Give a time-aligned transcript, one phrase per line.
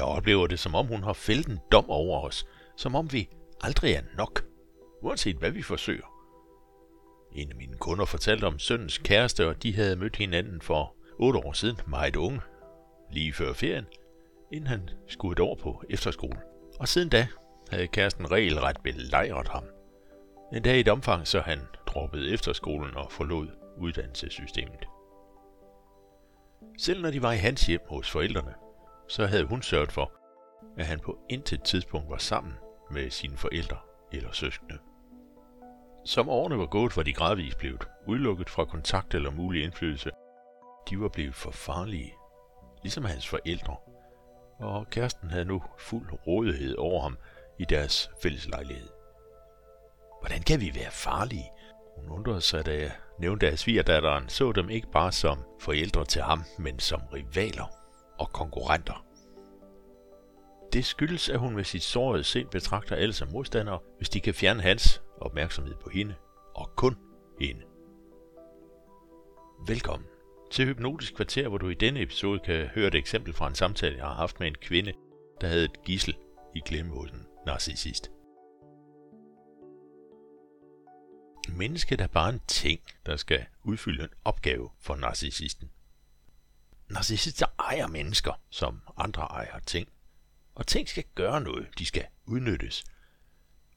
[0.00, 3.28] Jeg oplever det, som om hun har fældet en dom over os, som om vi
[3.60, 4.44] aldrig er nok,
[5.02, 6.06] uanset hvad vi forsøger.
[7.32, 11.38] En af mine kunder fortalte om søndens kæreste, og de havde mødt hinanden for otte
[11.38, 12.40] år siden, meget unge,
[13.12, 13.86] lige før ferien,
[14.52, 16.38] inden han skulle et år på efterskole.
[16.78, 17.26] Og siden da
[17.70, 19.64] havde kæresten regelret belejret ham.
[20.52, 24.84] En dag i et omfang, så han droppede efterskolen og forlod uddannelsessystemet.
[26.78, 28.54] Selv når de var i hans hjem hos forældrene,
[29.10, 30.12] så havde hun sørget for,
[30.78, 32.54] at han på intet tidspunkt var sammen
[32.90, 33.78] med sine forældre
[34.12, 34.78] eller søskende.
[36.04, 40.10] Som årene var gået, var de gradvist blevet udelukket fra kontakt eller mulig indflydelse.
[40.90, 42.14] De var blevet for farlige,
[42.82, 43.76] ligesom hans forældre,
[44.58, 47.18] og kæresten havde nu fuld rådighed over ham
[47.58, 48.88] i deres fælles lejlighed.
[50.20, 51.50] Hvordan kan vi være farlige?
[51.96, 56.22] Hun undrede sig, da jeg nævnte, at svigerdatteren så dem ikke bare som forældre til
[56.22, 57.79] ham, men som rivaler
[58.20, 59.06] og konkurrenter.
[60.72, 64.34] Det skyldes, at hun med sit sårede sind betragter alle som modstandere, hvis de kan
[64.34, 66.14] fjerne hans opmærksomhed på hende,
[66.54, 66.96] og kun
[67.40, 67.62] hende.
[69.66, 70.08] Velkommen
[70.50, 73.96] til Hypnotisk Kvarter, hvor du i denne episode kan høre et eksempel fra en samtale,
[73.96, 74.92] jeg har haft med en kvinde,
[75.40, 76.16] der havde et gissel
[76.54, 78.10] i klemme hos en narcissist.
[81.48, 85.70] Mennesket er bare en ting, der skal udfylde en opgave for narcissisten.
[86.90, 89.88] Narcissister ejer mennesker, som andre ejer ting.
[90.54, 92.84] Og ting skal gøre noget, de skal udnyttes.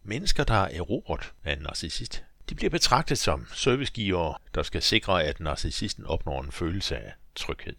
[0.04, 5.24] Mennesker, der er erobret af en narcissist, de bliver betragtet som servicegiver, der skal sikre,
[5.24, 7.76] at narcissisten opnår en følelse af tryghed.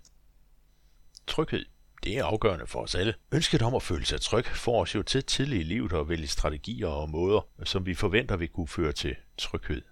[1.26, 1.64] Tryghed,
[2.04, 3.14] det er afgørende for os alle.
[3.32, 6.26] Ønsket om at føle sig tryg får os jo til tidligt i livet at vælge
[6.26, 9.82] strategier og måder, som vi forventer vil kunne føre til tryghed.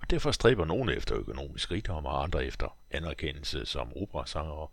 [0.00, 4.68] Og derfor stræber nogle efter økonomisk rigdom og andre efter anerkendelse som operasangere.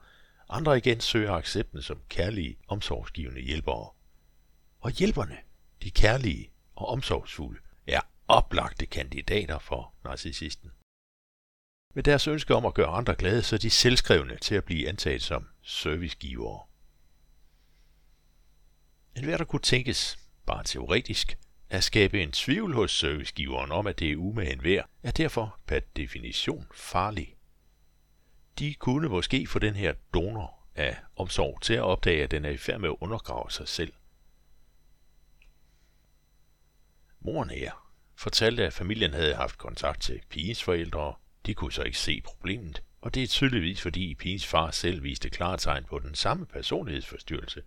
[0.50, 3.90] Andre igen søger accepten som kærlige, omsorgsgivende hjælpere.
[4.80, 5.38] Og hjælperne,
[5.84, 10.72] de kærlige og omsorgsfulde, er oplagte kandidater for narcissisten.
[11.96, 14.90] Med deres ønske om at gøre andre glade, så er de selvskrevne til at blive
[14.90, 16.64] antaget som servicegivere.
[19.16, 21.38] En hver der kunne tænkes, bare teoretisk,
[21.70, 25.80] at skabe en tvivl hos servicegiveren om, at det er umagen værd, er derfor per
[25.80, 27.36] definition farlig.
[28.60, 32.50] De kunne måske få den her donor af omsorg til at opdage, at den er
[32.50, 33.94] i færd med at undergrave sig selv.
[37.20, 41.14] Moren her fortalte, at familien havde haft kontakt til pigens forældre.
[41.46, 45.30] De kunne så ikke se problemet, og det er tydeligvis fordi pigens far selv viste
[45.30, 47.62] klare tegn på den samme personlighedsforstyrrelse,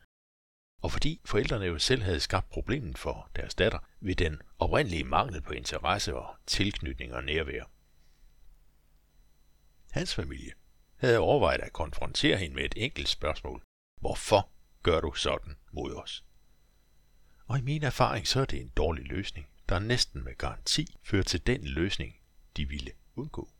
[0.80, 5.42] og fordi forældrene jo selv havde skabt problemet for deres datter ved den oprindelige mangel
[5.42, 7.64] på interesse og tilknytning og nærvær.
[9.90, 10.52] Hans familie
[10.96, 13.62] havde overvejet at konfrontere hende med et enkelt spørgsmål.
[14.00, 14.50] Hvorfor
[14.82, 16.24] gør du sådan mod os?
[17.46, 21.22] Og i min erfaring så er det en dårlig løsning, der næsten med garanti fører
[21.22, 22.16] til den løsning,
[22.56, 23.50] de ville undgå.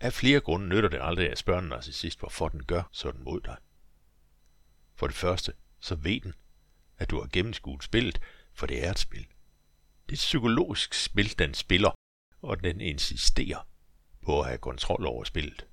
[0.00, 3.40] Af flere grunde nytter det aldrig at spørge en narcissist, hvorfor den gør sådan mod
[3.40, 3.56] dig.
[4.96, 6.34] For det første, så ved den,
[6.98, 8.20] at du har gennemskuet spillet,
[8.54, 9.26] for det er et spil.
[10.06, 11.90] Det er et psykologisk spil, den spiller,
[12.42, 13.68] og den insisterer
[14.22, 15.66] på at have kontrol over spillet.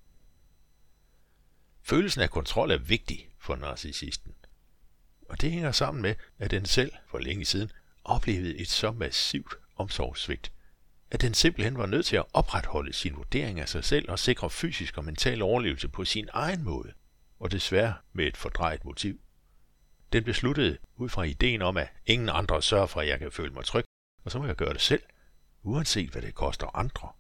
[1.81, 4.35] Følelsen af kontrol er vigtig for narcissisten.
[5.29, 7.71] Og det hænger sammen med, at den selv for længe siden
[8.03, 10.51] oplevede et så massivt omsorgssvigt,
[11.11, 14.49] at den simpelthen var nødt til at opretholde sin vurdering af sig selv og sikre
[14.49, 16.93] fysisk og mental overlevelse på sin egen måde
[17.43, 19.19] og desværre med et fordrejet motiv.
[20.13, 23.53] Den besluttede ud fra ideen om, at ingen andre sørger for, at jeg kan føle
[23.53, 23.85] mig tryg,
[24.23, 25.03] og så må jeg gøre det selv,
[25.63, 27.11] uanset hvad det koster andre.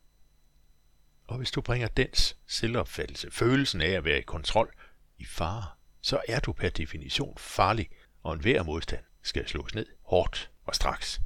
[1.27, 4.73] Og hvis du bringer dens selvopfattelse, følelsen af at være i kontrol,
[5.17, 5.65] i fare,
[6.01, 7.89] så er du per definition farlig,
[8.21, 11.21] og enhver modstand skal slås ned hårdt og straks.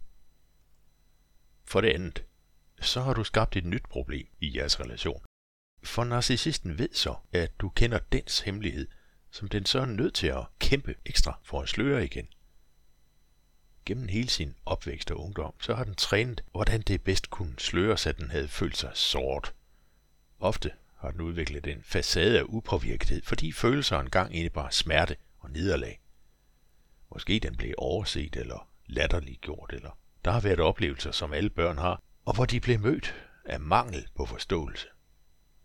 [1.65, 2.25] For det andet,
[2.81, 5.26] så har du skabt et nyt problem i jeres relation.
[5.83, 8.87] For narcissisten ved så, at du kender dens hemmelighed,
[9.31, 12.27] som den så er nødt til at kæmpe ekstra for at sløre igen.
[13.85, 18.07] Gennem hele sin opvækst og ungdom, så har den trænet, hvordan det bedst kunne sløres,
[18.07, 19.53] at den havde følt sig sort.
[20.39, 25.99] Ofte har den udviklet en facade af upåvirkethed, fordi følelser engang indebar smerte og nederlag.
[27.13, 32.01] Måske den blev overset eller latterliggjort, eller der har været oplevelser, som alle børn har,
[32.25, 33.15] og hvor de blev mødt
[33.45, 34.87] af mangel på forståelse.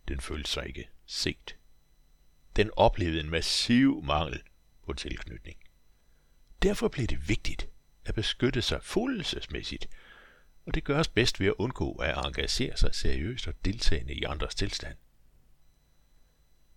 [0.07, 1.55] Den følte sig ikke set.
[2.55, 4.41] Den oplevede en massiv mangel
[4.85, 5.57] på tilknytning.
[6.61, 7.69] Derfor blev det vigtigt
[8.05, 9.89] at beskytte sig følelsesmæssigt,
[10.65, 14.55] og det gøres bedst ved at undgå at engagere sig seriøst og deltagende i andres
[14.55, 14.97] tilstand.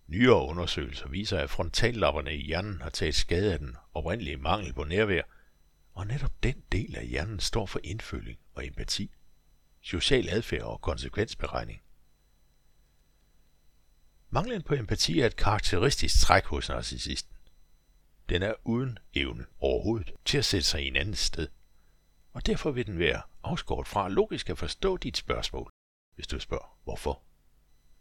[0.07, 4.83] Nyere undersøgelser viser, at frontallapperne i hjernen har taget skade af den oprindelige mangel på
[4.83, 5.21] nærvær,
[5.93, 9.11] og netop den del af hjernen står for indføling og empati,
[9.81, 11.81] social adfærd og konsekvensberegning.
[14.29, 17.35] Manglen på empati er et karakteristisk træk hos narcissisten.
[18.29, 21.47] Den er uden evne overhovedet til at sætte sig i en anden sted.
[22.33, 25.71] Og derfor vil den være afskåret fra logisk at forstå dit spørgsmål,
[26.15, 27.23] hvis du spørger hvorfor.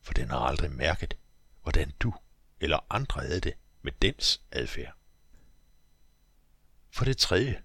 [0.03, 1.17] For den har aldrig mærket,
[1.63, 2.15] hvordan du
[2.61, 4.95] eller andre havde det med dens adfærd.
[6.91, 7.63] For det tredje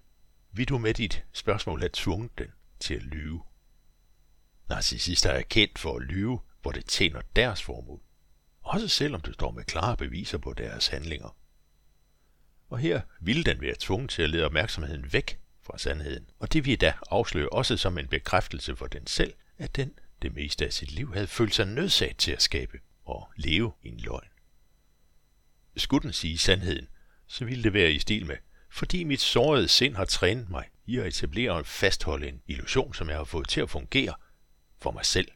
[0.52, 3.42] vil du med dit spørgsmål have tvunget den til at lyve.
[4.68, 8.00] Narcissister er kendt for at lyve, hvor det tjener deres formål.
[8.62, 11.36] Også selvom du står med klare beviser på deres handlinger.
[12.68, 16.26] Og her ville den være tvunget til at lede opmærksomheden væk fra sandheden.
[16.38, 20.34] Og det vil da afsløre også som en bekræftelse for den selv, at den det
[20.34, 24.00] meste af sit liv havde følt sig nødsaget til at skabe og leve i en
[24.00, 24.28] løgn.
[25.76, 26.88] Skulle den sige sandheden,
[27.26, 28.36] så ville det være i stil med,
[28.70, 33.08] fordi mit sårede sind har trænet mig i at etablere og fastholde en illusion, som
[33.08, 34.14] jeg har fået til at fungere
[34.78, 35.28] for mig selv.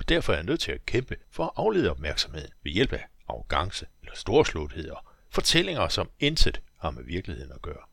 [0.00, 3.08] Og derfor er jeg nødt til at kæmpe for at aflede opmærksomheden ved hjælp af
[3.28, 7.84] arrogance eller storslåethed og fortællinger, som intet har med virkeligheden at gøre.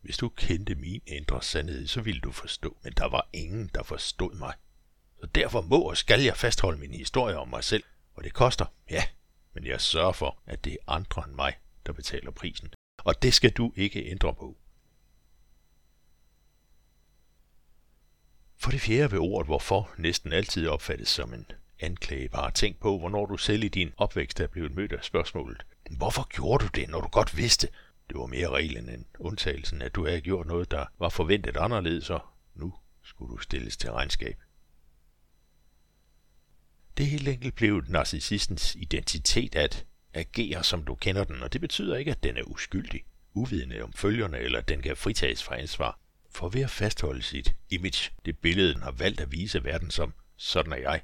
[0.00, 3.82] Hvis du kendte min indre sandhed, så ville du forstå, men der var ingen, der
[3.82, 4.54] forstod mig.
[5.20, 8.66] Så derfor må og skal jeg fastholde min historie om mig selv, og det koster,
[8.90, 9.02] ja,
[9.54, 12.72] men jeg sørger for, at det er andre end mig, der betaler prisen.
[12.98, 14.56] Og det skal du ikke ændre på.
[18.62, 21.46] For det fjerde vil ordet hvorfor næsten altid opfattes som en
[21.80, 22.28] anklage.
[22.28, 25.62] Bare tænk på, hvornår du selv i din opvækst er blevet mødt af spørgsmålet.
[25.90, 27.68] Hvorfor gjorde du det, når du godt vidste?
[28.08, 32.10] Det var mere reglen end undtagelsen, at du havde gjort noget, der var forventet anderledes,
[32.10, 32.20] og
[32.54, 34.36] nu skulle du stilles til regnskab.
[36.96, 41.60] Det er helt enkelt blevet narcissistens identitet at agere, som du kender den, og det
[41.60, 43.04] betyder ikke, at den er uskyldig,
[43.34, 45.98] uvidende om følgerne, eller at den kan fritages fra ansvar.
[46.30, 50.14] For ved at fastholde sit image, det billede, den har valgt at vise verden som,
[50.36, 51.02] sådan er jeg,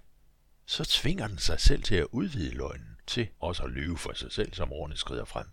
[0.66, 4.32] så tvinger den sig selv til at udvide løgnen, til også at lyve for sig
[4.32, 5.46] selv, som årene skrider frem.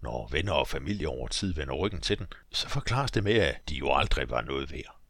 [0.00, 3.68] Når venner og familie over tid vender ryggen til den, så forklares det med, at
[3.68, 5.00] de jo aldrig var noget værd.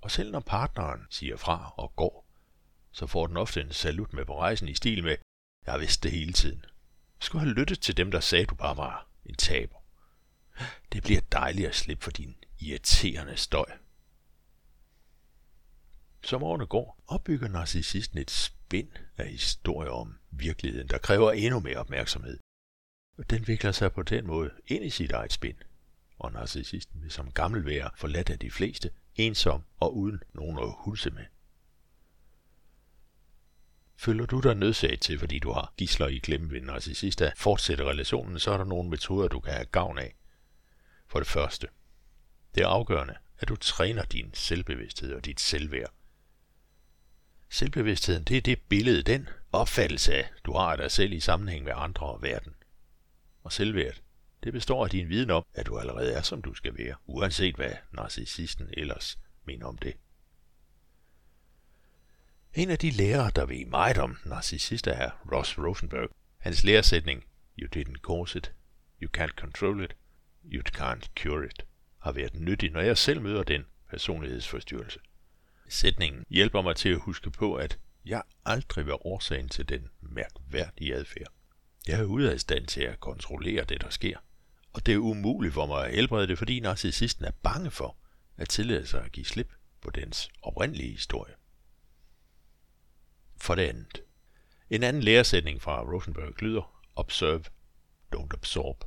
[0.00, 2.26] Og selv når partneren siger fra og går,
[2.92, 5.16] så får den ofte en salut med på rejsen i stil med,
[5.66, 6.60] jeg vidste det hele tiden.
[6.62, 9.85] Jeg skulle have lyttet til dem, der sagde, du bare var en taber.
[10.92, 13.72] Det bliver dejligt at slippe for din irriterende støj.
[16.22, 21.76] Som årene går, opbygger narcissisten et spind af historier om virkeligheden, der kræver endnu mere
[21.76, 22.38] opmærksomhed.
[23.30, 25.56] Den vikler sig på den måde ind i sit eget spind,
[26.18, 30.74] og narcissisten vil som gammel være forladt af de fleste, ensom og uden nogen at
[30.78, 31.24] hulse med.
[33.96, 37.38] Føler du dig nødsaget til, fordi du har gisler i klemme ved en narcissist, at
[37.38, 40.15] fortsætte relationen, så er der nogle metoder, du kan have gavn af.
[41.06, 41.68] For det første,
[42.54, 45.92] det er afgørende, at du træner din selvbevidsthed og dit selvværd.
[47.50, 51.64] Selvbevidstheden, det er det billede, den opfattelse af, du har af dig selv i sammenhæng
[51.64, 52.54] med andre og verden.
[53.42, 54.00] Og selvværd,
[54.44, 57.56] det består af din viden om, at du allerede er, som du skal være, uanset
[57.56, 59.94] hvad narcissisten ellers mener om det.
[62.54, 66.10] En af de lærere, der ved meget om narcissister, er Ross Rosenberg.
[66.38, 67.24] Hans læresætning,
[67.58, 68.52] You didn't cause it,
[69.02, 69.96] you can't control it,
[70.52, 71.66] you can't cure it,
[71.98, 75.00] har været nyttig, når jeg selv møder den personlighedsforstyrrelse.
[75.68, 80.94] Sætningen hjælper mig til at huske på, at jeg aldrig var årsagen til den mærkværdige
[80.94, 81.32] adfærd.
[81.88, 84.18] Jeg er ude af stand til at kontrollere det, der sker.
[84.72, 87.96] Og det er umuligt for mig at helbrede det, fordi narcissisten er bange for
[88.36, 91.34] at tillade sig at give slip på dens oprindelige historie.
[93.36, 94.02] For det andet.
[94.70, 97.44] En anden læresætning fra Rosenberg lyder, observe,
[98.16, 98.84] don't absorb.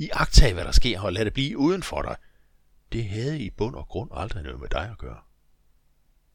[0.00, 2.16] I agtag, hvad der sker, og lad det blive uden for dig.
[2.92, 5.20] Det havde i bund og grund aldrig noget med dig at gøre.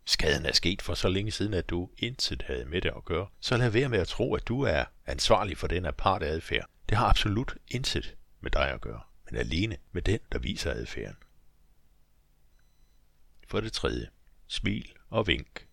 [0.05, 3.27] Skaden er sket for så længe siden, at du intet havde med det at gøre.
[3.39, 6.69] Så lad være med at tro, at du er ansvarlig for den aparte adfærd.
[6.89, 11.17] Det har absolut intet med dig at gøre, men alene med den, der viser adfærden.
[13.47, 14.07] For det tredje.
[14.47, 15.67] Smil og vink.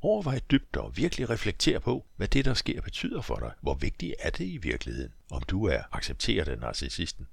[0.00, 3.52] Overvej dybt og virkelig reflekter på, hvad det, der sker, betyder for dig.
[3.60, 7.26] Hvor vigtigt er det i virkeligheden, om du er accepteret af narcissisten.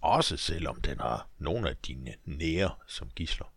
[0.00, 3.52] Også selvom den har nogle af dine nære som gisler.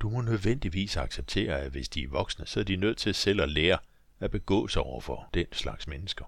[0.00, 3.40] Du må nødvendigvis acceptere, at hvis de er voksne, så er de nødt til selv
[3.40, 3.78] at lære
[4.20, 6.24] at begå sig over for den slags mennesker.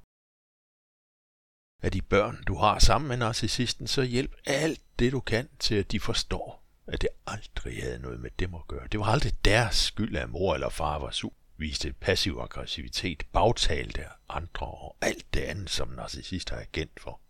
[1.83, 5.75] Er de børn, du har sammen med narcissisten, så hjælp alt det, du kan til,
[5.75, 6.60] at de forstår,
[6.91, 8.87] at det aldrig havde noget med dem at gøre.
[8.93, 11.35] Det var aldrig deres skyld, at mor eller far var sur.
[11.57, 17.21] viste passiv aggressivitet, bagtalte andre og alt det andet, som narcissister er kendt for.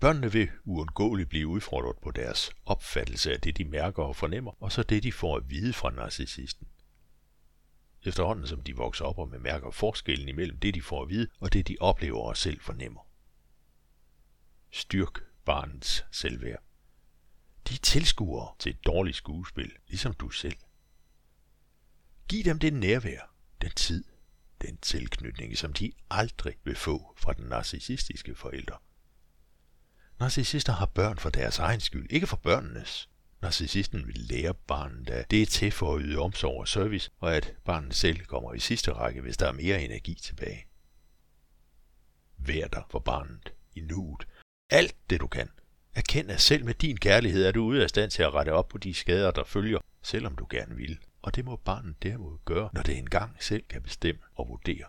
[0.00, 4.72] Børnene vil uundgåeligt blive udfordret på deres opfattelse af det, de mærker og fornemmer, og
[4.72, 6.68] så det, de får at vide fra narcissisten.
[8.02, 11.28] Efterhånden som de vokser op og med mærker forskellen imellem det, de får at vide,
[11.40, 13.00] og det, de oplever og selv fornemmer.
[14.70, 16.62] Styrk barnets selvværd.
[17.68, 20.56] De tilskuer til et dårligt skuespil, ligesom du selv.
[22.28, 24.04] Giv dem det nærvær, den tid,
[24.62, 28.82] den tilknytning, som de aldrig vil få fra den narcissistiske forælder.
[30.18, 33.08] Narcissister har børn for deres egen skyld, ikke for børnenes.
[33.40, 37.36] Narcissisten vil lære barnet, at det er til for at yde omsorg og service, og
[37.36, 40.66] at barnet selv kommer i sidste række, hvis der er mere energi tilbage.
[42.36, 44.26] Vær der for barnet i nuet.
[44.70, 45.48] Alt det du kan.
[45.94, 48.68] Erkend, at selv med din kærlighed er du ude af stand til at rette op
[48.68, 50.98] på de skader, der følger, selvom du gerne vil.
[51.22, 54.84] Og det må barnet derimod gøre, når det engang selv kan bestemme og vurdere.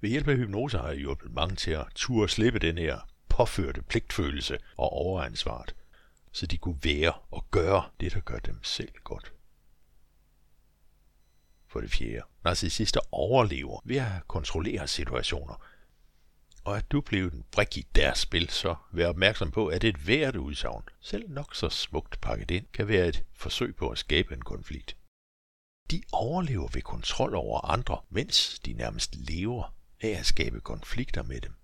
[0.00, 3.82] Ved hjælp af hypnose har jeg hjulpet mange til at turde slippe den her påførte
[3.82, 5.74] pligtfølelse og overansvaret,
[6.32, 9.32] så de kunne være og gøre det, der gør dem selv godt.
[11.68, 15.62] For det fjerde, narcissister overlever ved at kontrollere situationer,
[16.66, 19.96] og at du blev en brik i deres spil, så vær opmærksom på, at et
[19.96, 24.34] hvert udsagn, selv nok så smukt pakket ind, kan være et forsøg på at skabe
[24.34, 24.96] en konflikt.
[25.90, 31.40] De overlever ved kontrol over andre, mens de nærmest lever af at skabe konflikter med
[31.40, 31.54] dem.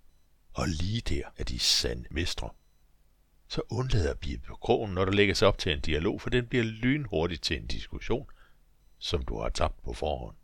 [0.53, 2.49] Og lige der er de sande mestre.
[3.47, 6.47] Så undlad at blive på krogen, når der lægges op til en dialog, for den
[6.47, 8.27] bliver lynhurtigt til en diskussion,
[8.97, 10.35] som du har tabt på forhånd.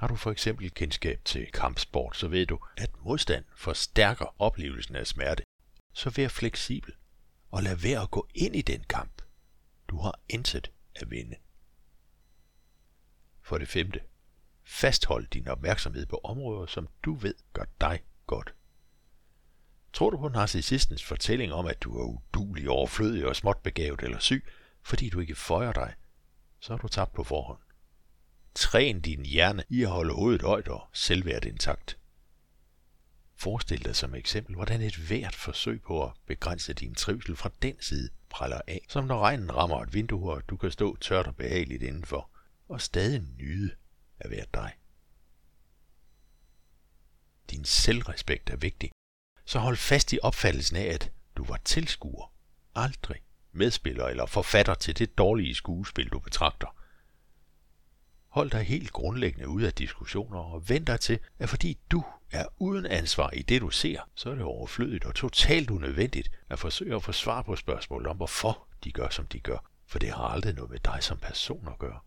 [0.00, 5.06] Har du for eksempel kendskab til kampsport, så ved du, at modstand forstærker oplevelsen af
[5.06, 5.42] smerte.
[5.92, 6.94] Så vær fleksibel
[7.50, 9.22] og lad være at gå ind i den kamp.
[9.88, 11.36] Du har intet at vinde.
[13.42, 14.00] For det femte.
[14.64, 18.54] Fasthold din opmærksomhed på områder, som du ved gør dig godt.
[19.92, 24.18] Tror du på narcissistens fortælling om, at du er udulig, overflødig og småt begavet eller
[24.18, 24.44] syg,
[24.82, 25.94] fordi du ikke føjer dig,
[26.60, 27.58] så har du tabt på forhånd.
[28.54, 31.98] Træn din hjerne i at holde hovedet højt og selvværd intakt.
[33.36, 37.76] Forestil dig som eksempel, hvordan et hvert forsøg på at begrænse din trivsel fra den
[37.80, 41.36] side praller af, som når regnen rammer et vindue, og du kan stå tørt og
[41.36, 42.30] behageligt indenfor,
[42.68, 43.70] og stadig nyde
[44.18, 44.72] at være dig.
[47.50, 48.90] Din selvrespekt er vigtig,
[49.44, 52.32] så hold fast i opfattelsen af, at du var tilskuer,
[52.74, 53.20] aldrig
[53.52, 56.79] medspiller eller forfatter til det dårlige skuespil, du betragter.
[58.30, 62.44] Hold dig helt grundlæggende ud af diskussioner og vend dig til, at fordi du er
[62.58, 66.94] uden ansvar i det, du ser, så er det overflødigt og totalt unødvendigt at forsøge
[66.94, 70.24] at få svar på spørgsmål om, hvorfor de gør, som de gør, for det har
[70.24, 71.98] aldrig noget med dig som person at gøre.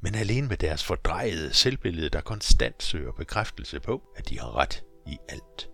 [0.00, 4.82] Men alene med deres fordrejede selvbillede, der konstant søger bekræftelse på, at de har ret
[5.06, 5.68] i alt.